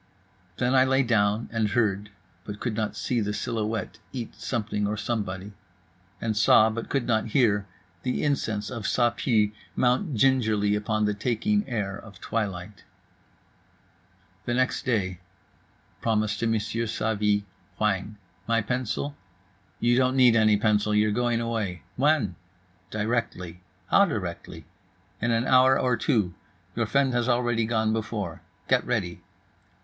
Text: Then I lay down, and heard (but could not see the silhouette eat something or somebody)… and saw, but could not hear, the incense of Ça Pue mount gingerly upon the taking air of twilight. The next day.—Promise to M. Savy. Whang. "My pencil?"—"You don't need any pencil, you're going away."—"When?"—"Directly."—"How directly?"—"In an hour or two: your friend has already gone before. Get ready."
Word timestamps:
Then 0.57 0.73
I 0.73 0.83
lay 0.83 1.03
down, 1.03 1.47
and 1.51 1.67
heard 1.69 2.09
(but 2.43 2.59
could 2.59 2.73
not 2.75 2.95
see 2.95 3.21
the 3.21 3.33
silhouette 3.35 3.99
eat 4.11 4.33
something 4.33 4.87
or 4.87 4.97
somebody)… 4.97 5.53
and 6.19 6.35
saw, 6.35 6.71
but 6.71 6.89
could 6.89 7.05
not 7.05 7.27
hear, 7.27 7.67
the 8.01 8.23
incense 8.23 8.71
of 8.71 8.85
Ça 8.85 9.15
Pue 9.15 9.51
mount 9.75 10.15
gingerly 10.15 10.73
upon 10.73 11.05
the 11.05 11.13
taking 11.13 11.69
air 11.69 11.95
of 11.95 12.19
twilight. 12.19 12.83
The 14.45 14.55
next 14.55 14.85
day.—Promise 14.85 16.35
to 16.37 16.51
M. 16.51 16.59
Savy. 16.59 17.45
Whang. 17.77 18.17
"My 18.47 18.59
pencil?"—"You 18.63 19.97
don't 19.97 20.15
need 20.15 20.35
any 20.35 20.57
pencil, 20.57 20.95
you're 20.95 21.11
going 21.11 21.39
away."—"When?"—"Directly."—"How 21.41 24.05
directly?"—"In 24.05 25.29
an 25.29 25.45
hour 25.45 25.77
or 25.77 25.95
two: 25.95 26.33
your 26.75 26.87
friend 26.87 27.13
has 27.13 27.29
already 27.29 27.65
gone 27.65 27.93
before. 27.93 28.41
Get 28.67 28.83
ready." 28.83 29.21